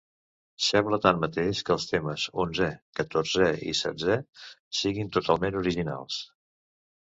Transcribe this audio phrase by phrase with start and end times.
[0.67, 2.69] Sembla tanmateix que els temes onzè,
[3.01, 4.17] catorzè i setzè
[4.81, 6.19] siguin totalment originals.